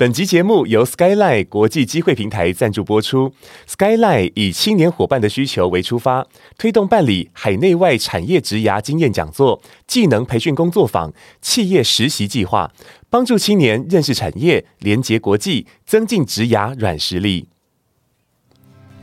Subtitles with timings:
[0.00, 3.34] 本集节目由 Skyline 国际机会平台赞助播出。
[3.68, 12.72] Skyline 以青年伙伴的需求为出发，推动办理海内外产业职涯经验讲座、技能培训工作坊、企业实习计划，
[13.10, 17.48] 帮助青年认识产业、连结国际、增进职涯软实力。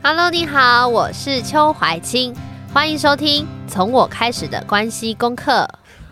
[0.02, 2.34] Hello，你好，我是邱怀清，
[2.74, 5.64] 欢迎收听从我开始的关系功课。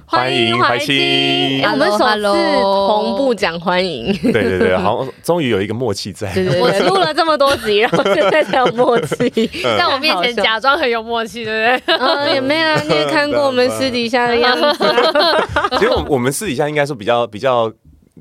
[0.07, 4.17] 欢迎怀清，欸，我们首次同步讲欢迎。
[4.23, 6.33] 对对对，好像终于有一个默契在。
[6.33, 9.29] 对对 对，我录了这么多集，然后现在才有默契，
[9.63, 11.97] 在我面前假装很有默契，对不对？
[11.99, 14.87] 嗯，也没有啊，你也看过我们私底下的样子。
[15.79, 17.73] 其实我我们私底下应该说比较比较。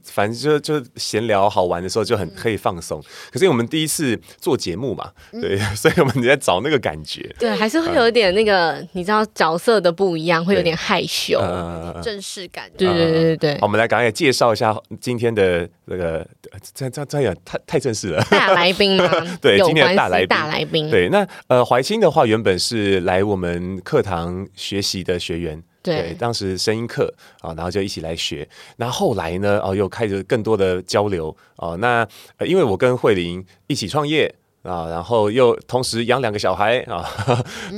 [0.03, 3.01] 反正就就闲聊好玩的时候就很可以放松，
[3.31, 11.39] 可是我们第一次做节目嘛，对， 所以我们在找那个感觉，对，还是会有一点那个，你知道角色的不一样，会有点害羞，
[12.03, 13.53] 正式感，对对对对对。
[13.53, 16.27] 好，我们来赶快介绍一下今天的那个，
[16.73, 19.09] 这这这样太太正式了，大来宾吗？
[19.41, 20.89] 对，今天的大来宾，大来宾。
[20.89, 25.63] 对，那呃，怀清的话原本是来我们课堂学习的学员。
[25.85, 28.47] 对，当时声音课啊，然后就一起来学。
[28.77, 31.75] 那后来呢，哦，又开始更多的交流啊。
[31.75, 32.07] 那
[32.45, 34.33] 因为我跟慧玲一起创业。
[34.65, 37.07] 啊，然后又同时养两个小孩啊，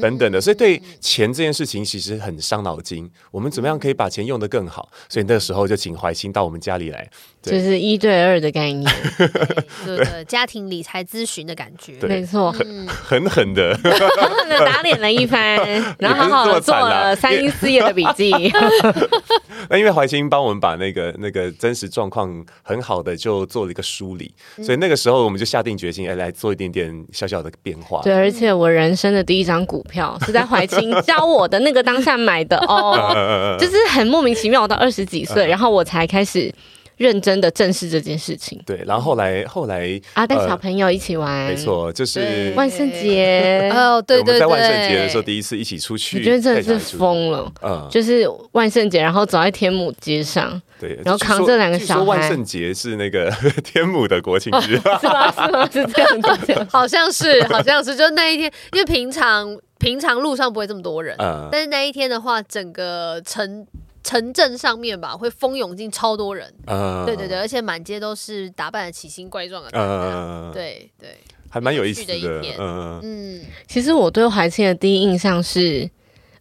[0.01, 3.09] 等等的，所以对钱这件事情其实很伤脑筋。
[3.29, 4.89] 我们怎么样可以把钱用得更好？
[5.09, 7.07] 所以那个时候就请怀清到我们家里来，
[7.41, 8.89] 就是一对二的概念，
[9.85, 14.57] 这个家庭理财咨询的感觉，没错，狠狠狠的，狠狠的。
[14.65, 15.57] 打脸了一番，
[15.99, 18.31] 然后好好做了三一四页的笔记。
[19.69, 24.33] 那因为怀清帮我们把那个那个真实状况很好的就做了一个梳理，
[24.63, 26.76] 所以那个时候我们就下定决心，哎，来做一点点。
[26.77, 36.53] 点小小的变化，对，而且我人生的第一张股票 是在怀清教我的那个当下买的哦， 就是很莫名其妙，我到二十几岁，然后我才开始。
[36.97, 38.61] 认真的正视这件事情。
[38.65, 52.03] 对，然后后来后来啊，带小朋友一起玩，没错，就是万圣节 哦，对对对，在万圣节的时候第一次一起出去，我觉得真的是疯了，嗯，就是万圣节，然后走在天母街上，对，然后扛这两个小孩。
[52.03, 53.31] 万圣节是那个
[53.63, 55.31] 天母的国庆日， 是吧？
[55.31, 55.69] 是吗？
[55.71, 63.65] 是这样子，好像是，好像是，就那一天，因为平常平常路上不会这么多人，嗯，但是那一天的话，整个城。
[64.07, 71.17] 城镇上面吧，会蜂拥进超多人，呃、对对对，而且满街都是打扮的奇形怪状的，呃，对对，
[71.49, 72.13] 还蛮有意思的。
[72.13, 75.89] 的一呃、嗯，其实我对怀庆的第一印象是，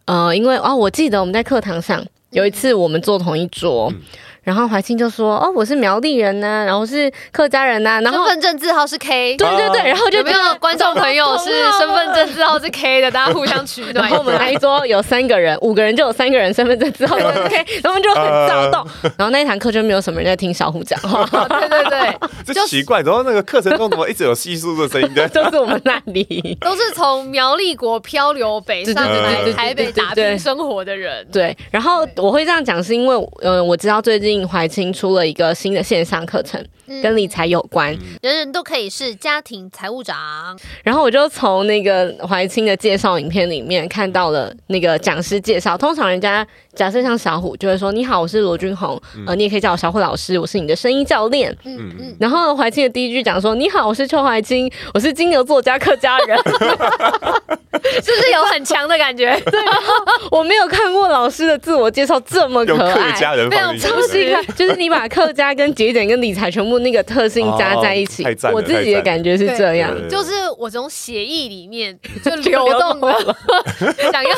[0.05, 3.91] 呃，因为啊、哦，我记得我们在课堂上有一次我们坐同一桌。
[3.93, 4.01] 嗯
[4.47, 10.39] 然后怀清就说：“哦，我是苗栗人呐，然后是客家人呐，然后身份证字号是 K，对对对，然后就有没有？
[10.61, 13.95] 观众朋友 是身份证字号是 K 的，大家互相取暖。
[13.95, 18.89] 然后我们那一桌有三个人，五个人就有三个人身份证字号是 K， 然后我们就很躁动。
[19.17, 25.13] 然后那一堂课就没有什么人在听小虎讲话，对 对对，这奇怪，然后那个课程中怎么一直有细数的声音？
[25.13, 31.27] 对，就是我们那里，都是从苗栗国漂流北上来台北打拼生活的人。
[31.33, 36.61] 对，然后我会这样讲，是因为呃，我知道最近怀清出了一个新的线上课程，
[37.01, 40.59] 跟理财有关，嗯，人人都可以是家庭财务长。
[40.83, 45.79] 然后我就从那个怀清的介绍影片里面看到了那个讲师介绍。
[45.79, 46.45] 通常人家
[46.77, 52.17] 假设像小虎就会说：“你好，我是罗君宏，呃，你也可以叫我小虎老师，我是你的声音教练。”嗯嗯。
[52.21, 56.39] 然后怀清的第一句讲说：“你好，我是邱怀清，我是金牛座加客家人。
[58.03, 59.39] ”是不是有很强的感觉？
[59.47, 59.61] 对。
[60.31, 65.07] 我没有看过老师的自我介绍这么可爱，客家人非常超细看，就是你把。
[65.17, 73.37] 客家跟节俭跟理财全部那个特性加在一起，哦、我自己的感觉是这样，就是我从协议里面就流动了，
[74.13, 74.31] 想要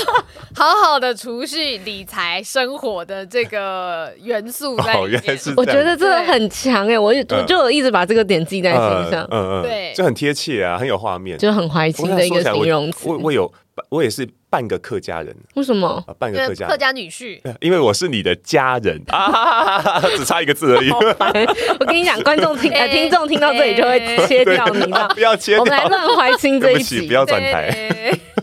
[0.55, 5.19] 好好的储蓄理财生活的这个元素在里面。
[5.19, 8.81] 哦、我觉得这个很强哎，我我就一直把这个点记在心
[9.11, 13.09] 上，嗯嗯，对，就很贴切啊，很有画面，就很怀清的一个形容词。
[13.09, 13.53] 我我有。
[13.91, 16.05] 我也是半个客家人，为什么？
[16.19, 20.91] 半个客家客家女婿，因为我是你的家人啊，只差一个字而已。
[20.91, 24.81] 我跟你讲，观众听呃听众听到这里就会切掉你，
[25.15, 25.61] 不要切掉。
[25.61, 27.73] 我们来乱怀清这一集，不要转台。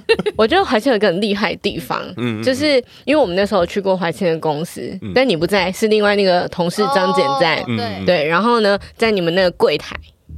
[0.38, 9.96] 我觉得怀清有个很厉害的地方，嗯，就是因为我们那时候去过怀清的公司，嗯、但你不在，是另外那个同事张简在，哦、对对，然后呢，在你们那个柜台。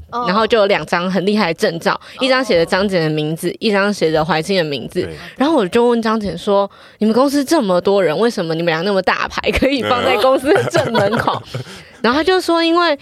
[0.10, 5.08] 然后就有两张很厉害的证照，哦、一张写着张简的名字，一张写着怀清的名字。
[5.36, 11.42] 然后我就问张简说：“你们公司这么多人，为什么你们俩那么大牌，可以放在公司的正门口？”
[12.02, 12.98] 然后他就说：“因为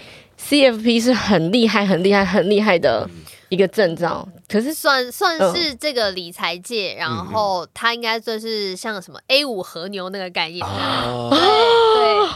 [0.48, 3.08] CFP 是很厉害、很厉害、很厉害的。”
[3.48, 10.66] 一个证照，可是算算是这个理财界，嗯、然后它应该算是像什么 A 五和牛那个概念。
[10.66, 11.38] 啊、 对，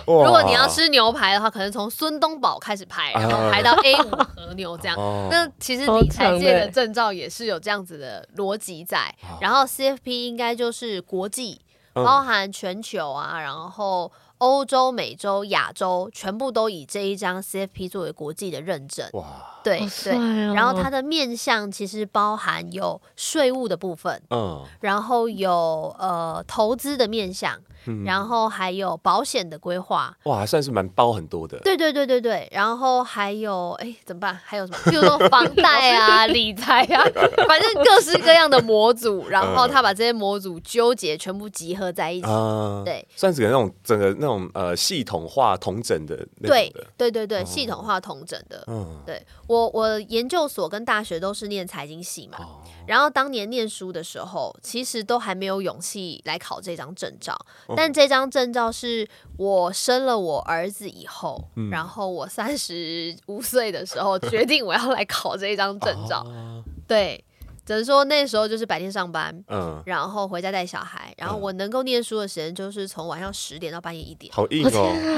[0.05, 4.94] 对如果你要吃牛排的话，可能从孙东宝开始排，然后排到 A 五和牛这样。
[4.99, 8.99] 啊、那其实理财界的证照也是有这样子的逻辑在。
[9.23, 11.58] 啊、然后 CFP 应该就是国际，
[11.94, 14.12] 包含全球啊，然后。
[14.40, 19.08] 欧洲、美洲、亚洲全部都以这一张 CFP 作为国际的认证。
[19.12, 19.25] 哇，
[19.62, 27.58] 对对，哦、然后它的面向其实包含有税务的部分，嗯，然后有呃投资的面向。
[28.05, 31.59] 然后还有保险的规划，哇，还算是蛮包很多的。
[31.61, 34.38] 对对对对对，然后还有哎，怎么办？
[34.44, 34.79] 还有什么？
[34.91, 37.05] 比如说房贷啊、理财啊，
[37.49, 46.87] 反正各式各样的模组，然后他把这些模组纠结全部集合在一起，嗯、对，算是个那种整个那种呃系统化统整的那种的。
[46.97, 48.65] 对对对对，系统化统整的。
[48.67, 52.38] 嗯，对我我研究所跟大学都是念财经系嘛。
[52.41, 57.38] 哦然后当年念书的时候，其实都还没有勇气来考这张证照。
[57.76, 66.26] 但这张证照是我生了我儿子以后，嗯、然后我三十五岁的时候决定我要来考这一张证照。
[66.34, 67.25] 啊、对，
[67.64, 74.32] 只能说那时候就是白天上班，嗯，然后回家带小孩，然后我能够念书的时间就是从晚上十点到半夜一点。
[74.34, 74.70] 好硬哦，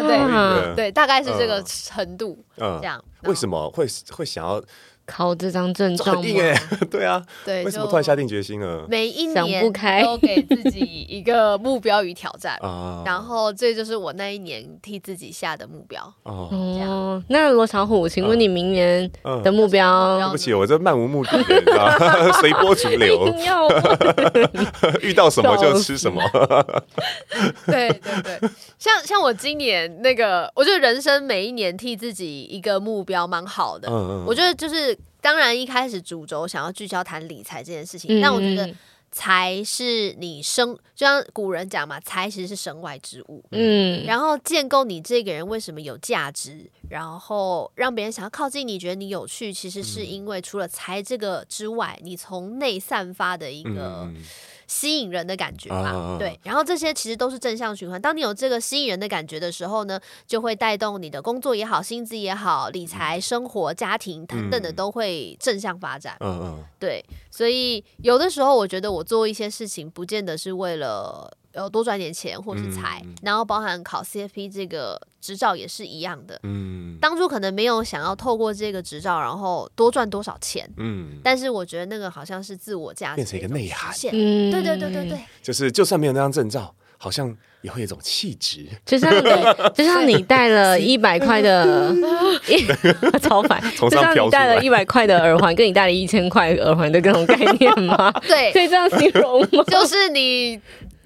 [0.07, 3.03] 对、嗯、对，大概是这个程度，嗯，这样。
[3.23, 4.63] 为什么会会想要？
[5.13, 6.23] 考这张证照吗？
[6.91, 8.87] 对啊，对，为什么突然下定决心了？
[8.89, 9.71] 每一年
[10.03, 12.59] 都给自己一个目标与挑战，
[13.05, 16.03] 然后这就是我那一年替自己下的目标。
[16.23, 19.11] 哦，那罗小虎，请问你明年
[19.45, 20.19] 的目标？
[20.19, 21.31] 对不起，我这漫无目的，
[22.41, 23.29] 随波逐流，
[25.03, 26.23] 遇到什么就吃什么。
[27.67, 33.89] 对对对，像像我今年那个，我觉得人生每一年替自己一个目标蛮好的。
[33.91, 34.97] 嗯嗯，我觉得就是。
[35.23, 38.69] 当然，一开始主轴想要聚焦谈理财这件事情，嗯、但我觉得
[39.11, 43.43] 财是你生，就像古人讲嘛，财其实是身外之物。
[43.53, 54.03] 嗯，然后建构你这个人为什么有价值，然后让别人想要靠近你，觉得你有趣，其实是因为除了财这个之外，你从内散发的一个。
[54.13, 54.17] 嗯
[54.73, 58.01] 吸引人的感觉吧，啊、对，然后这些其实都是正向循环。
[58.01, 66.17] 当你有这个吸引人的感觉的时候呢，就会带动你的工作也好、薪资也好、理财、生活、家庭等等的都会正向发展。
[66.21, 71.37] 嗯嗯，对，所以有的时候我觉得我做一些事情，不见得是为了。
[71.55, 76.39] 有多赚点钱，或是财，嗯、然后包含考 CFP 这个执照也是一样的。
[76.43, 80.69] 嗯，当初可能没有想要透过这个执照，然后多赚多少钱。
[80.77, 83.93] 嗯，但是我觉得那个好像是自我价值变成一个内涵。
[84.13, 88.67] 嗯，对对对对对，就是就算没有那张证照，好像也会有一种气质。
[88.87, 89.31] 就像你，
[89.75, 91.95] 就像你戴了 一百块的，
[93.21, 98.11] 超凡，就像你戴了一百块的耳环，跟你戴了一千块耳环的各种概念吗？
[98.27, 99.63] 对，可以这样形容吗？
[99.69, 100.61] 就是你。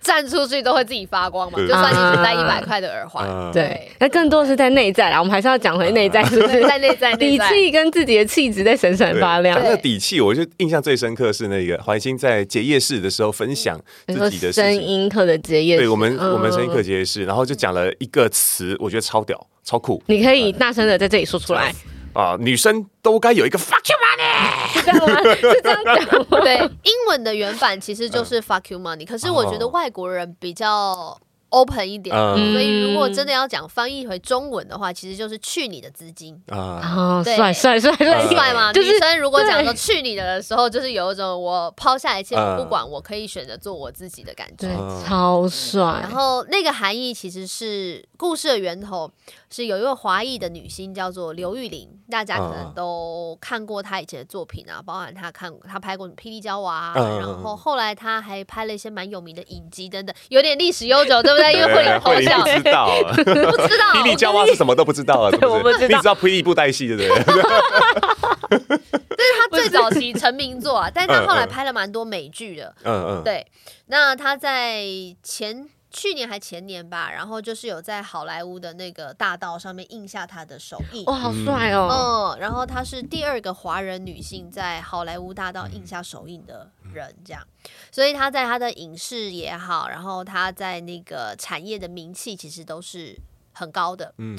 [0.06, 5.18] 站出去都会自己发光嘛，就算你只戴一百块的耳环，对，那更多的是在内在啦。
[5.18, 6.62] 我们还是要讲回内在，是不是？
[6.62, 9.60] 在内在，底气跟自己的气质在闪闪发亮。
[9.60, 13.76] 那个底气，我就印象最深刻是那个怀清在结业式的时候分享
[14.06, 20.00] 自己的声音课的结业式，对我们我们声音课结业式，然后就讲了一个词，我觉得超屌、超酷。
[20.06, 21.74] 你可以大声的在这里说出来。
[22.16, 25.34] 啊，女生都该有一个 fuck you money，是这样吗？
[25.34, 25.94] 是这样讲
[26.30, 26.40] 吗？
[26.40, 31.18] 对， 英文的原版其实就是 fuck you money，可是我觉得外国人比较。
[31.50, 36.40] Open 一点，所以如果真的要讲翻译回中文的话，其实就是去你的资金。
[36.48, 38.26] 啊，帅帅帅帅。
[38.28, 38.72] 帅嘛！
[38.72, 44.68] 女生如果讲说去你的的时候，就是有一种我抛下一切我不管，我可以选择做我自己的感觉，
[45.06, 45.82] 超帅。
[46.02, 49.10] 然后那个含义其实是故事的源头
[49.50, 61.52] 是有一位华裔的女星叫做刘玉玲，大家可能都看过她以前的作品啊，包含她看她拍过《霹雳娇娃》，然后后来她还拍了一些蛮有名的影集等等，有点历史悠久，对 不对？
[61.52, 63.22] 因为会有头像，不知道，不
[63.68, 65.88] 知道，霹雳娇娃是什么都不知道啊，是不是？
[65.88, 67.22] 你知道霹雳布袋戏，对不对？
[68.48, 73.46] 这是他最早期成名作啊，但是他后来拍了蛮多美剧的，嗯嗯，对。
[73.86, 74.84] 那他在
[75.22, 75.68] 前。
[75.88, 82.36] 去年还前年吧，然后就是有在好莱坞的那个大道上面印下他的手印，哇，好帅哦！
[82.36, 87.46] 嗯，然后他是第二个华人女性在好莱坞大道印下手印的人这样，
[87.92, 93.16] 所以他在他的影视也好，然后他在那个产业的名气其实都是
[93.52, 94.14] 很高的。
[94.18, 94.36] 嗯，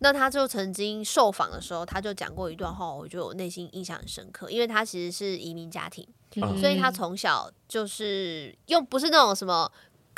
[0.00, 9.70] 那他就曾经受访的时候，他就讲过一段话，我觉得我内心印象很深刻，因为他其实是移民家庭，嗯、所以他从小就是又不是那种什么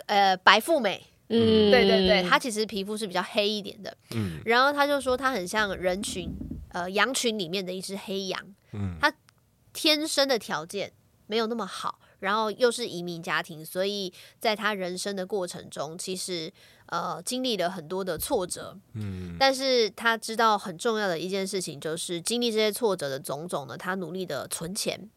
[0.07, 1.07] 呃白富美。
[1.29, 3.97] 嗯，对对对，他其实皮肤是比较黑一点的。
[4.11, 6.29] 嗯，然后他就说他很像人群，
[6.73, 8.39] 呃，羊群里面的一只黑羊。
[8.73, 9.11] 嗯，他
[9.73, 10.93] 天生的条件
[11.27, 16.53] 没有那么好，然后又是移民家庭，所以在他人生的过程中，其实
[16.87, 18.77] 呃经历了很多的挫折。
[18.95, 25.11] 嗯，但是他知道很重要的一件事情就是经历这些挫折的种种呢，他努力的存钱，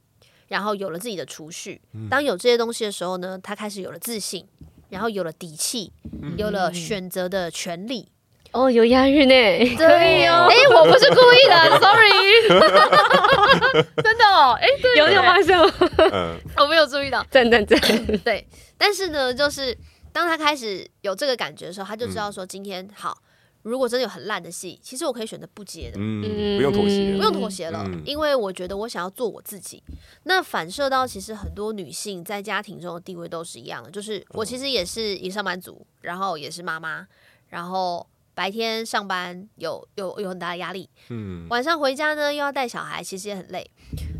[0.47, 1.81] 然后有了自己的储蓄。
[2.09, 4.47] 当有这些东西的时候呢，他开始有了自信。
[4.87, 5.91] 然后有了底气，
[6.37, 8.07] 有了选择的权利。
[8.55, 9.33] 哦，有押韵呢，
[9.75, 10.47] 对哦。
[10.49, 12.09] 哎，我不是故意的， sorry。
[14.01, 15.65] 真的哦，哎，有点发现吗？
[16.57, 17.25] 我没有注意到。
[17.29, 17.79] 赞赞赞。
[18.23, 18.47] 对，
[18.77, 19.77] 但是呢，就是
[20.13, 23.17] 当他开始有这个感觉的时候，他就知道说今天好。
[23.63, 26.21] 如果真的有很烂的戏，其实我可以选择不接的，嗯，
[26.55, 29.81] 不用妥协，不用妥协了，嗯、因为我觉得我想要做我自己。
[30.25, 37.07] 那反射到其实很多女性在家庭中的地位都是一样的，就是我其实也是一上班族，然后也是妈妈，
[37.49, 43.71] 然后白天上班有有有很大的压力，嗯，晚上回家呢又要带小孩，其实也很累。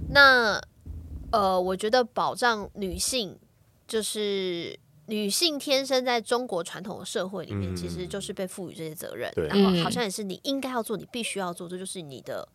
[0.10, 0.60] 那
[1.32, 3.38] 呃，我觉得保障女性
[3.88, 4.80] 就是。
[5.08, 12.50] 女性天生在中国传统的社会里面，嗯、其实就是被赋予这些责任，对然后好像也是你应该要做，你必须要做，这就是你的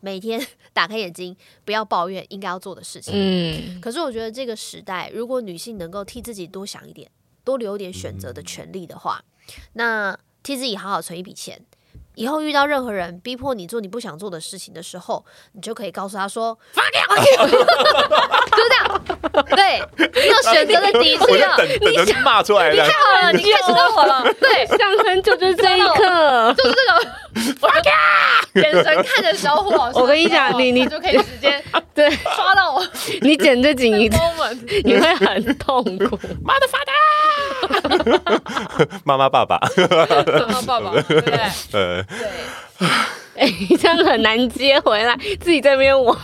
[0.00, 0.40] 每天
[0.72, 3.12] 打开眼睛不要抱怨应该要做的事情。
[3.14, 7.10] 嗯，可是我觉得这个时代，如果女性能够替自己多想一点，
[7.44, 11.60] 多留点选择的权利的话，嗯、那替自己好好存一笔钱。
[12.16, 17.16] 以后遇到任何人逼迫你做你不想做的事情的时候，你就可以告诉他说：“发给我。”
[18.50, 18.84] 就这样，
[19.56, 21.56] 对，你有选择的底气了！
[21.64, 24.24] 你等骂出来了，你太好了，你开始跟我了。
[24.40, 26.89] 对，相声就就是这一刻， 就是这种发给，
[28.62, 29.98] 眼神看着小虎 老师。
[29.98, 31.62] 我跟你讲，你你就可以直接
[31.94, 32.86] 对刷到我。
[33.22, 36.18] 你剪这几一 moment，你会很痛苦。
[36.42, 36.92] 妈的，发达！
[39.04, 39.58] 妈妈爸爸，
[40.38, 41.32] 妈妈爸爸，对对？
[41.72, 42.02] 呃。
[42.02, 42.88] 对，
[43.36, 46.16] 哎、欸，这样很难接回来，自己在那边玩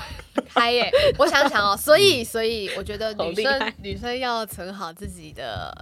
[0.48, 0.92] 嗨耶！
[1.18, 5.74] 我想想哦，所以，所以我觉得女生女生要存好自己的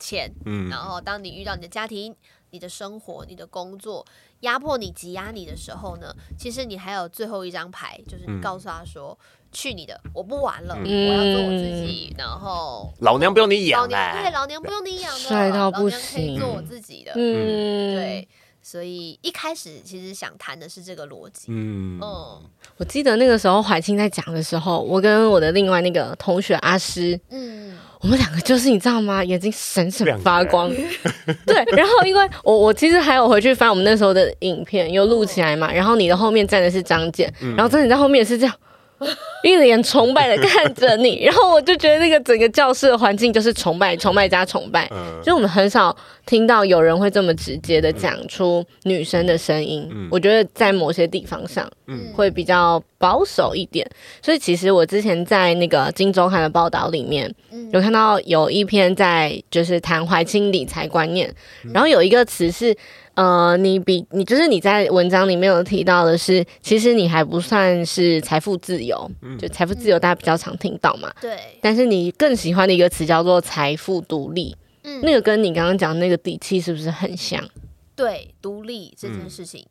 [0.00, 2.14] 钱，嗯，然后当你遇到你的家庭、
[2.50, 4.04] 你的生活、你的工作
[4.42, 18.28] 压迫你、挤压你的时候呢，其实你还有最后一张牌，就是你告诉他说：“嗯、去你的，我不玩了，嗯、我要做我自己。”然后老娘不用你养，老娘对，老娘不用你养的， 帅到不行，老娘可以做我自己的，嗯，对。
[18.64, 21.46] 所以一开始其实想谈的是这个逻辑。
[21.48, 22.40] 嗯，嗯，
[22.76, 29.24] 我记得那个时候怀清在讲的时候，我跟我的另外那个同学阿诗，嗯，我们两个就是你知道吗？
[29.24, 30.70] 眼睛闪闪发光。
[31.46, 35.72] 对，然后因为我我其实还有回去翻我们那时候的影片，有录起来嘛。
[35.72, 38.54] 然后你的后面站的是张健，然后张健在后面也是这样。
[39.42, 44.88] 一脸崇拜的看着你， 然后我就觉得那个整个教室的环境就是崇拜、崇拜加崇拜。
[44.92, 49.88] 嗯，就我们很少听到有人会这么直接的讲出女生的声音。
[49.90, 53.84] 嗯，我觉得在某些地方上，嗯，会比较保守一点。
[54.22, 57.34] 所以其实我之前在那个《金周刊》的报道里面，
[57.72, 61.34] 有看到有一篇在就是谈怀清理财观念，
[61.74, 62.76] 然后有一个词是。
[63.14, 71.12] 呃，你比你就是你在文章里面有提到的是，其实你还不算是财富自由，嗯、就财富自由大家比较常听到嘛。
[71.20, 71.38] 对。
[71.60, 77.46] 但是你更喜欢的一个词叫做财富独立，嗯，那个跟你刚刚讲的那个底气是不是很像？
[77.94, 79.62] 对，独立这件事情，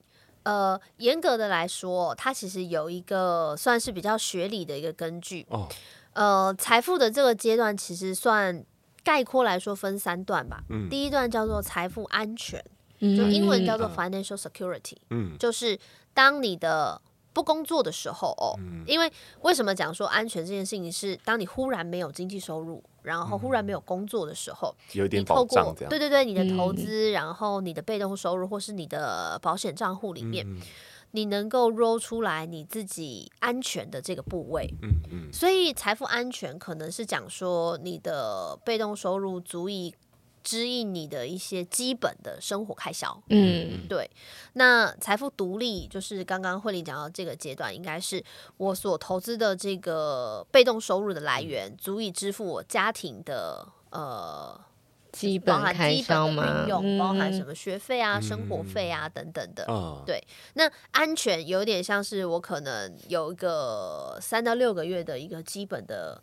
[0.43, 5.47] 嗯、呃，严格的来说，它其实有一个算是比较学理的一个根据。
[5.49, 5.67] 哦。
[6.13, 8.63] 呃，财富的这个阶段其实算
[9.03, 10.63] 概括来说分三段吧。
[10.69, 10.89] 嗯。
[10.89, 12.63] 第一段叫做财富安全。
[13.01, 15.75] 就英文叫做 financial security，嗯，就是
[16.13, 17.01] 当你的
[17.33, 30.61] 不工作的时候哦，嗯、因为为什么讲说安全这件事情是当你忽然没有经济收入，然后忽然没有工作的时候，有点保障这样，对对对，你的投资，嗯、然后你的被动收入或是你的保险账户里面，嗯、
[31.11, 39.93] 你能够 roll 出来你自己安全的这个部位，嗯嗯，所以财富安全可能是讲说你的被动收入足以。
[40.43, 44.09] 支应你的一些基本的生活开销，嗯，对。
[44.53, 48.23] 那财富独立就是刚刚慧玲讲到这个阶段，应该是
[48.57, 54.59] 我所投资的这个被动收入的来源，足以支付我家庭的呃
[55.11, 56.65] 基本开销吗？
[56.67, 59.65] 用包含什么学费啊、嗯、生活费啊等等的。
[59.69, 60.23] 嗯、对。
[60.53, 66.21] 那安全有点像是我可能有一个三到六个月的一个基本的。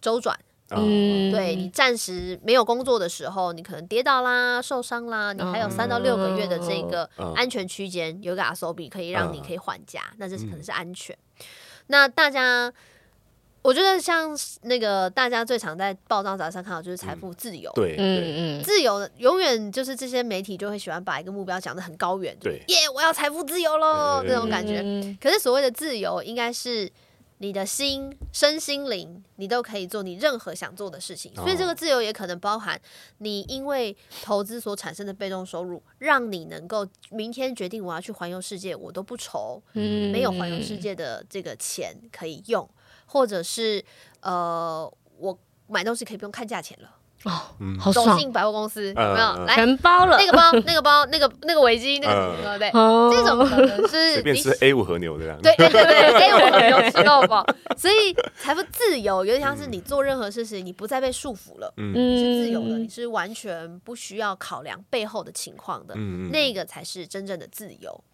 [0.00, 0.38] 周转。
[0.70, 11.18] 嗯，对，你暂时没有工作的时候，你可能跌倒啦、受伤啦，你还有三到六个月的这个安全区间，有个阿 s 比可以让你可以缓假，那这是可能是安全。
[11.88, 12.72] 那大家，
[13.62, 14.30] 我觉得像
[14.62, 24.82] 那个大家最常在报章杂志上看到就是财富自由，对，嗯嗯，自由永远就是这些媒体就会喜欢把一个目标讲得很高远，对，耶，我要财富自由喽，这种感觉。
[25.20, 26.90] 可是所谓的自由，应该是。
[27.40, 31.32] 你的心、身心灵，你都可以做你任何想做的事情。
[31.36, 32.76] 所以这个自由也可能包含
[33.18, 42.68] 你因为投资所产生的被动收入，让你能够明天决定我要去环游世界，我都不愁，没有环游世界的这个钱可以用，
[43.08, 43.84] 或者是
[44.20, 44.88] 呃，
[45.18, 45.36] 我
[45.66, 46.94] 买东西可以不用看价钱了。
[47.24, 47.32] 哦，
[47.80, 48.06] 好爽！
[48.06, 49.44] 走进百货公司有没有？
[49.44, 55.36] 来全包了， 那个包，那个包，那个那个围巾，那个对，这种可能是 随便吃 A 五和牛这样。
[55.42, 57.44] 对对对对，A 五和牛 吃到饱。
[57.76, 65.96] 所以财富自由有点像是你做任何事情，你不再被束缚了，你是自由的，你是完全不需要考量背后的情况的，
[66.30, 68.04] 那个才是真正的自由。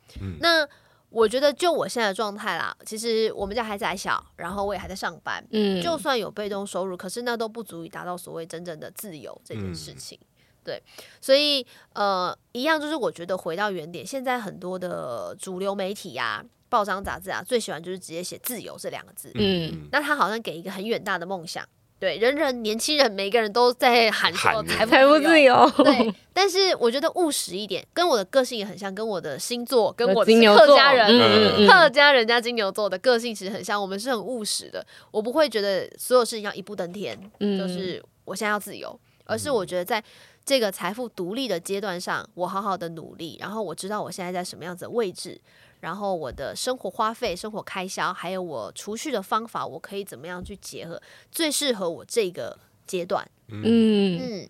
[0.40, 0.66] 那。
[1.14, 10.26] 我觉得就我现在的状态啦，其实我们家孩子还小，然后我也还在上班，嗯，就算有被动收入，可是那都不足以达到所谓真正的自由这件事情，嗯、
[10.64, 10.82] 对，
[11.20, 21.64] 所以呃，一样就是我觉得回到原点，现在很多的主流媒体呀、啊、报章杂志啊，最喜欢就是直接写自由这两个字，嗯，那他好像给一个很远大的梦想。
[22.04, 26.14] 对，人人年轻人每个人都在喊说财富自由，对。
[26.34, 33.80] 但是我觉得务实一点，跟我的个性也很像，跟我的星座，跟我的 客家人，嗯、客家人家金牛座的个性其实很像。
[33.80, 40.04] 我们是很务实的，我不会觉得所有事情要一步登天，嗯、就是我现在要自由，而是我觉得在
[40.44, 45.40] 这个财富独立的阶段上，我好好的努力，然后我知道我现在在什么样子的位置。
[45.84, 51.00] 然后我的生活花费、生活开销，还有我储蓄的方法，我可以怎么样去结合，
[51.30, 53.22] 最适合我这个阶段？
[53.48, 54.48] 嗯嗯。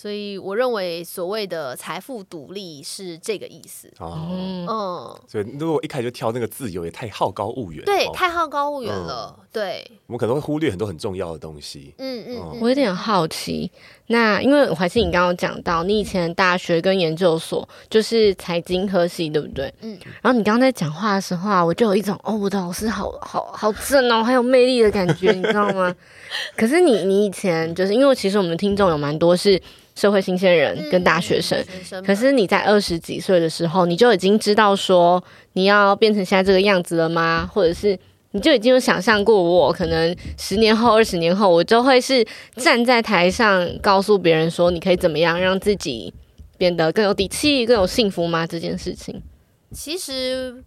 [0.00, 3.86] 所以我认为所谓的财富独立是这个意思。
[3.98, 13.70] 哦，嗯，所以如果一开始就挑那个自由，也太好高骛远，对，太好高骛远了，对，我们可能会忽略很多很重要的东西，嗯嗯，我有点好奇，
[14.06, 19.70] 那因为怀歆你刚刚讲到你以前大学跟研究所就是财经科系，对不对？
[19.82, 25.94] 嗯，然后你刚刚在讲话的时候啊，我就有一种哦，我的老师好好好正哦，很有魅力的感觉，你知道吗？
[26.56, 29.60] 可是你你以前就是因为其实我们的听众有蛮多是。
[30.00, 31.62] 社会新鲜人跟大学生，
[32.06, 37.46] 可是你在二十几岁的时候，你就已经知道说你要变成现在这个样子了吗？
[37.52, 37.98] 或者是
[38.30, 46.14] 你就已经有想象过，我可能十年后、二十年后，我就会是站在台上告诉别人说，你可以怎么样让自己
[46.56, 48.46] 变得更有底气、更有幸福吗？
[48.46, 49.22] 这件事情，
[49.70, 50.64] 其实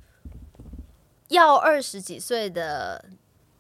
[1.29, 3.03] 要二十几岁的。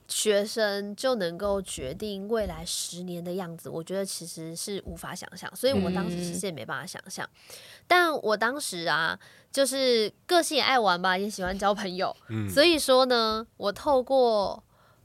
[0.07, 7.25] 学生就能够决定未来十年的样子，我觉得其实是无法想象，所以我当时其实也没办法想象。
[7.25, 7.55] 嗯、
[7.87, 9.19] 但我当时啊，
[9.51, 14.63] 就是个性也爱玩吧，也喜欢交朋友，嗯、所以说呢，我透过。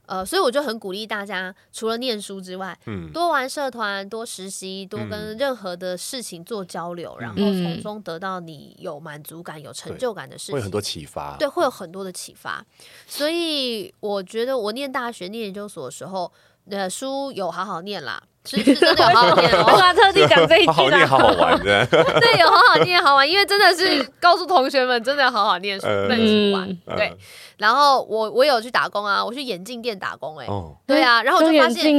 [0.09, 11.37] 呃，所以我就很鼓励大家，除了念书之外，嗯，多玩社团，多实习，多跟任何的事情做交流，嗯、然后从中得到你有满足感、有成就感的事情，会有很多启发。
[11.37, 12.65] 对，会有很多的启发。
[13.05, 16.31] 所以我觉得我念大学、念研究所的时候，
[16.71, 18.23] 呃，书有好好念啦。
[18.49, 20.73] 是是真的有 好好念哦，我特地讲这一句啦。
[20.73, 26.77] 好念好好 玩的，对，有好好念好玩，因为真的是 告诉同学们，真的要好好念书，认真玩。
[26.97, 27.13] 对，
[27.57, 30.47] 然后我我有去打工啊，我去眼镜店打工，哎，
[30.87, 31.93] 对啊，然后我就发现，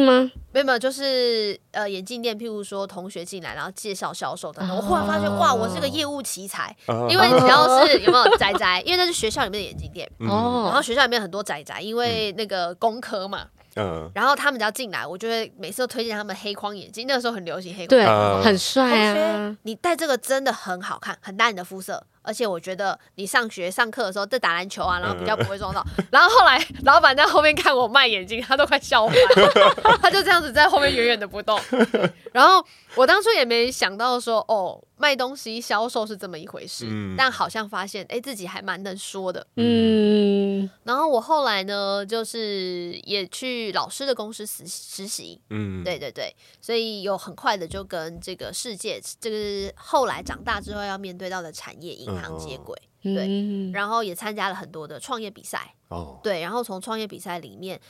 [0.52, 6.74] 没有没有，就是呃眼镜店，譬如说同学进来，然后介绍销售等等，我忽然发现哇，我是个业务奇才，
[7.08, 13.46] 因为只要是有没有宅宅，因为那是学校里面的眼镜店，哦，然后学校里面很多宅宅，因为那个工科嘛。
[13.80, 17.06] 嗯，然后他们只要进来，我就会每次都推荐他们黑框眼镜。
[17.06, 19.56] 那个时候很流行黑框眼镜，对，很帅啊！
[19.62, 22.04] 你戴这个真的很好看，很搭你的肤色。
[22.22, 25.84] 而且我觉得你上学上课的时候在打篮球啊，然后比较不会撞到。
[26.10, 29.98] 然后后来老板在后面看我卖眼镜，他都快笑翻了。
[30.00, 31.60] 他就这样子在后面远远的不动。
[32.32, 36.86] 然后我当初也没想到说，哦，卖东西销售是这么一回事。
[36.88, 39.46] 嗯、但好像发现，哎，自己还蛮能说的。
[39.56, 40.70] 嗯。
[40.84, 45.40] 然后我后来呢，就是也去老师的公司实实习。
[45.50, 45.82] 嗯。
[45.82, 57.80] 对对对，所以有很快的就跟这个世界，这个后来长大之后要面对到的产业银行接轨，嗯、对，然后也参加了很多的创业比赛，哦，对，然后从创业比赛里面，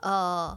[0.00, 0.56] 呃，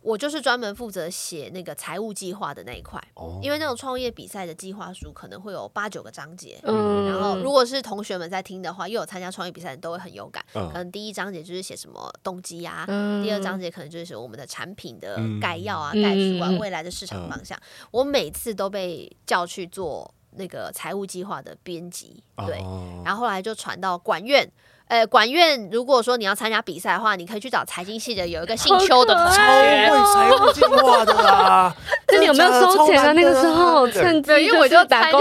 [0.00, 24.50] 我就是专门负责写那个财务计划的那一块，哦、因为那种创业比赛的计划书可能会有八九个章节，嗯，然后如果是同学们在听的话，又有参加创业比赛的都会很有感，嗯、可能第一章节就是写什么动机啊，嗯、第二章节可能就是写我们的产品的概要啊、概述啊、未来的市场方向，嗯、我每次都被叫去做那个财务计划的编辑，对，哦、然后后来就传到管院。
[24.88, 31.76] 呃，管院如果说你要参加比赛的话，你可以去找财经系的有一个姓邱的同学，超会财务计划的啦。
[32.08, 33.12] 那你有没有收钱啊？
[33.12, 35.20] 那个时候趁机，因为我就打工，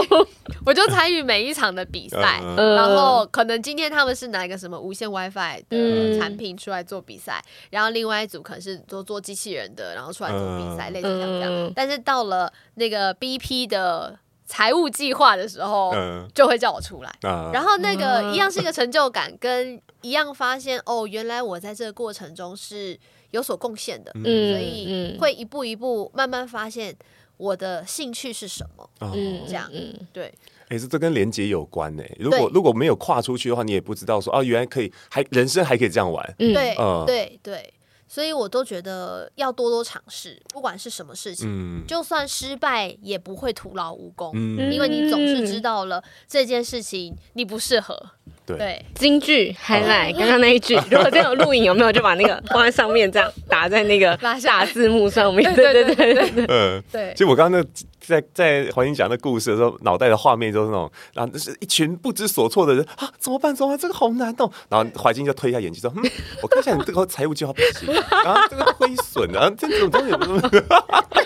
[0.65, 2.41] 我就参与每一场的比赛。
[2.55, 11.71] 然后可能今天他们是拿一个什么无线 WiFi 的产品出来做比赛，然后另外一组可能是做做机器人的，然后出来做比赛，类似这样。
[11.75, 14.17] 但是到了那个 BP 的。
[14.47, 15.93] 财务计划的时候，
[16.33, 22.97] 就会叫我出来，嗯、然后那个一样是一个成就感，跟一样发现哦，原来我在这个过程中是
[23.31, 26.95] 有所贡献的，嗯、所以会一步一步慢慢发现
[27.35, 30.33] 我的兴趣是什么，嗯，这样，嗯，对，
[30.69, 32.03] 哎，这这跟连接有关呢。
[32.17, 37.73] 如果如果没有跨出去的话，你也不知道说啊，原来可以，还人生还可以这样玩，对，嗯、对，对。
[38.07, 48.11] 所以我都觉得要多多尝试，不管是什么事情，嗯、就算失败也不会徒劳无功，嗯、因为你总是知道了这件事情你不适合。
[48.55, 55.53] 对，金句还来，刚刚那一句， 如果真有录影，有没有就把那个放在上面，这样打在那个 大字幕上面。
[55.53, 57.11] 对对对对，嗯，对。
[57.13, 57.67] 其实我刚刚那
[57.99, 63.53] 在在怀英讲那故事的时候，脑袋的画面就是那种，然后就是一群不知所措的人啊，怎么办？
[63.53, 63.77] 怎么办？
[63.77, 64.49] 这个好难哦。
[64.69, 66.09] 然后怀金就推一下眼镜说：“嗯，
[66.41, 70.15] 我看一下你这个财务计划表行，然后这个亏损，然后这种东西，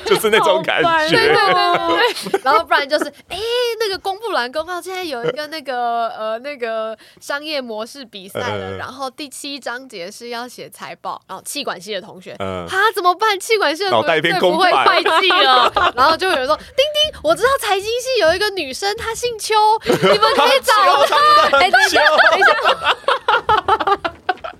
[0.06, 2.42] 就是那种感觉。”对对对对。
[2.44, 3.38] 然后不然就是，哎，
[3.80, 6.98] 那个公布栏公告现在有一个那个呃那个。
[7.20, 13.40] 商业模式比赛了，然后第七章节是要写财报，然后气管系的同学，啊，怎么办？
[13.40, 16.66] 气管系的同学最不会会计了， 然后就有人说：“丁
[17.12, 20.74] 丁，我知道财经系有一个女生，她姓邱， 你们可以找
[21.06, 21.18] 她。”
[21.60, 22.54] 哎，等一下，等一下，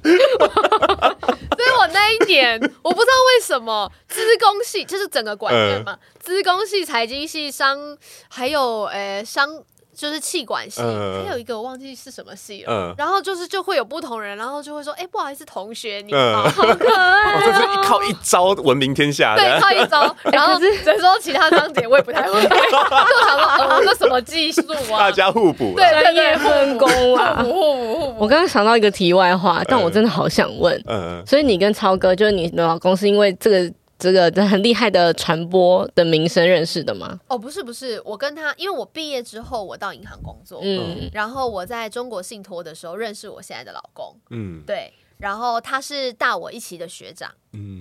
[0.04, 7.98] 所以我那一年，我不知道为什么资工系就是整个管院嘛，资工系、财经系、商
[8.30, 9.64] 还有诶商。
[9.96, 12.96] 就是气管系，还有一个我忘记是什么系了。
[12.98, 20.16] 然后就是就会有不同人，然后就会说：“哎，不好意思，同学，你好，好可 爱。”这是靠一招闻名天下，对，靠一招。
[20.32, 28.16] 然后所以说其他章节我也不太会， 就想说：“呃，那什么技术啊？”大家互补，对，专业分工啊，互补互补。
[28.20, 33.72] 我刚刚想到一个题外话，但我真的好想问，嗯，所以你跟超哥，就是你的老公，是因为这个。
[34.02, 37.20] 这个很厉害的传播的名声认识的吗？
[37.28, 47.81] 哦，不是不是，我跟他，因为我毕业之后我到银行工作，嗯，然后我在中国信托的时候认识我现在的老公，嗯，对，然后他是大我一期的学长，嗯嗯。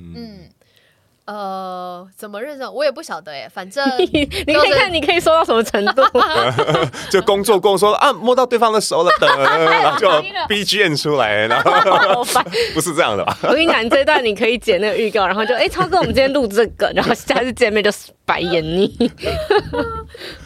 [1.31, 2.67] 呃，怎么认识？
[2.69, 6.03] 我也不晓得哎，反正 你可以看，你可以说到什么程度？
[7.09, 10.09] 就工作跟我说啊，摸到对方的手了，然后就
[10.49, 12.25] BGM 出来，然后
[12.75, 13.39] 不是这样的吧？
[13.43, 17.93] 我跟你讲，这段你可以剪那个预告，然后就哎，超哥，我们今天录这个，然后下次见面就
[18.25, 18.93] 白眼你。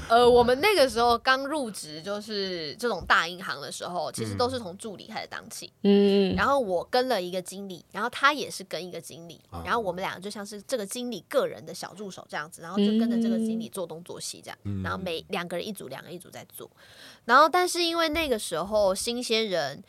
[0.08, 5.72] 呃，我们那个时候刚入职，就是这种大银行的时候，其实都是从助理开始当起。
[5.82, 16.70] 嗯，然后我跟了一个经理，然后他也是跟一个经理，然后我们两个就像是这个经理个人的小助手这样子，然后就跟着这个经理做东做西这样，然后每两个人一组，两个一组在做。
[17.24, 19.82] 然后，但是因为那个时候新鲜人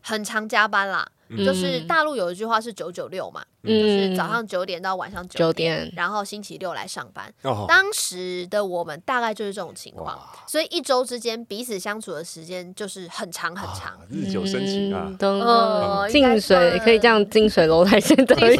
[0.00, 1.10] 很常加班啦。
[1.38, 7.32] 就是大陆有一句话是九九六嘛，就是早上九点到晚上九点，然后星期六来上班。
[7.66, 15.10] 当时的我们大概就是这种情况，所以一周之间彼此相处的时间就是很长很长，日久生情啊。
[15.20, 18.56] 嗯，近水可以这样，近水楼台先得月。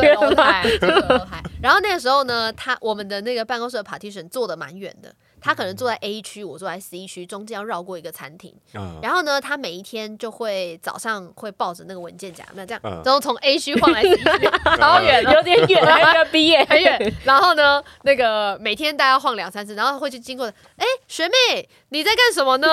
[1.60, 5.14] 然后那个时候呢，他我们的那个办公室的 partition 坐的蛮远的。
[5.42, 8.54] 他可能坐在 A 区，我坐在 C 区，中间要绕过一个餐厅。
[8.74, 14.48] 嗯、然后呢，他每一天就会早上会抱着那个文件夹，那这样，嗯、然后从 A 区晃来 C 区，
[14.80, 17.14] 好远，有点远，还要毕业，很远。
[17.24, 20.54] 然后呢，那个每天大概晃两三次，然后会去经过的。
[20.76, 22.68] 哎，学妹，你在干什么呢？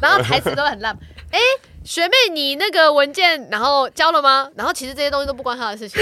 [0.00, 0.96] 然后台词都很烂。
[1.32, 1.38] 哎。
[1.84, 4.48] 学妹，你那个文件然后交了吗？
[4.54, 6.00] 然后其实这些东西都不关他的事情。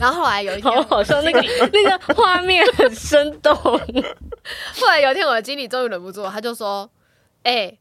[0.00, 1.40] 然后后来有一天， 好像那个
[1.72, 3.54] 那个画面很生动。
[4.74, 6.90] 后来有一天，我的经理终于忍不住了，他就说
[7.44, 7.78] ：“哎、欸。”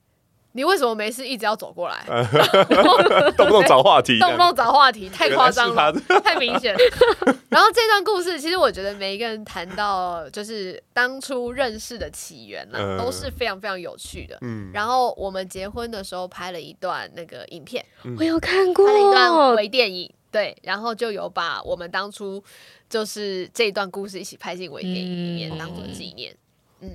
[0.54, 2.06] 你为什么没事一直要走过来？
[3.36, 5.92] 动不动找话题，动不动找话题，太夸张了，
[6.24, 6.76] 太明显。
[7.50, 14.38] 然后这段故事，其实我觉得每一个人谈到就是当初认识的起源呢，都是非常非常有趣的。
[14.42, 14.72] 嗯。
[14.74, 17.84] 然后我们结婚的时候拍了一段那个影片，
[18.18, 20.12] 我有看过，拍了一段微电影。
[20.32, 22.44] 对，然后就有把我们当初
[22.90, 26.36] 就是这一段故事一起拍进微电影里面，当做纪念。
[26.82, 26.90] 嗯，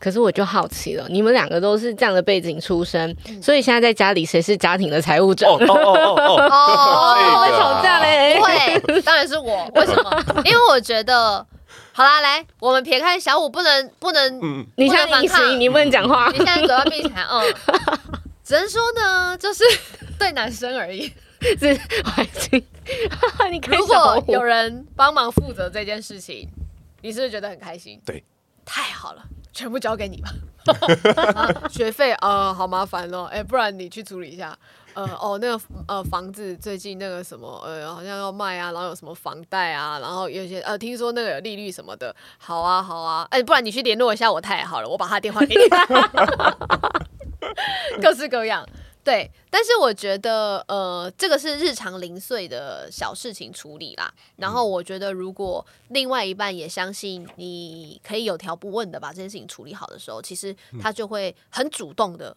[0.00, 5.48] 可是我就好奇了，你们两个都是这样的背景出身，所以现在在家里谁是家庭的财务长？
[5.52, 8.36] 哦哦哦哦哦，会吵架嘞？
[8.38, 9.70] 不会，当然是我。
[9.74, 10.24] 为什么？
[10.44, 11.46] 因为我觉得。
[11.92, 17.54] 好啦，来，我们撇开小五不能不能，嗯，你现在反你不能讲话，你现在嘴巴闭起来，嗯，
[18.42, 19.62] 只能说呢，就是
[20.18, 21.12] 对男生而已
[21.58, 22.64] 是环境。
[23.50, 26.48] 你如果有人帮忙负责这件事情，
[27.02, 28.00] 你是不是觉得很开心？
[28.06, 28.24] 对，
[28.64, 30.30] 太好了，全部交给你吧。
[31.34, 34.56] 啊、 学费啊、呃，好麻烦哦，哎、欸，不然你去处理一下。
[34.92, 45.62] 呃哦，那个呃房子最近那个什么呃好像要卖啊，然后有什么房贷啊，然后有些呃听说那个有利率什么的，好啊好啊，哎、欸，不然你去联络一下我太太好了，我把他电话给你，
[48.02, 48.66] 各式各样，
[49.02, 62.36] 对，但是我觉得呃这个是日常零碎的小事情处理啦，然后我觉得如果另外一半也相信你可以有条不紊的把这件事情处理好的时候，其实他就会很主动的。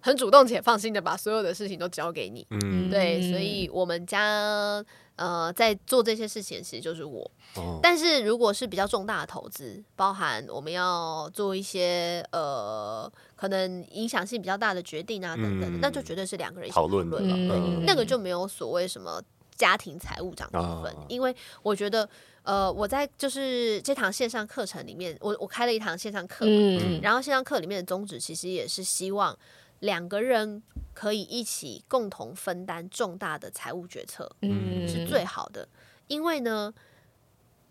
[0.00, 4.84] 很主动且放心的把所有的事情都交给你，嗯，对，所以我们家
[5.16, 7.30] 呃在做这些事情，其实就是我。
[7.56, 19.20] 哦，但是如果是比较重大的投资，包含我们要做一些呃可能影响性比较大的决定啊等等，嗯，那就绝对是两个人一起讨论了，嗯，那个就没有所谓什么
[19.56, 22.08] 家庭财务长的部分，哦，因为我觉得
[22.44, 29.36] 呃我在就是这堂线上课程里面，我我开了一堂线上课，嗯，然后线上课里面的宗旨其实也是希望。
[29.80, 30.62] 两个人
[30.94, 35.68] 可以一起共同分担重大的财务决策，嗯，是最好的。
[36.06, 36.72] 因为呢，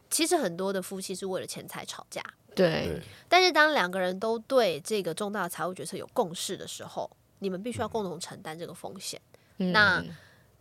[0.10, 2.24] 其实很多的夫妻是为了钱财吵架，
[2.56, 3.02] 对。
[3.28, 9.22] 但是当两个人都对这个重大的财务决策有共识的时候，你们必须要共同承担这个风险，
[9.58, 10.04] 嗯，那